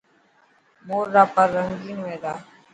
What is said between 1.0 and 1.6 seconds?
را پر